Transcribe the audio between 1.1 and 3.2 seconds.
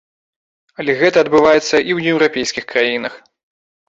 адбываецца і ў еўрапейскіх краінах.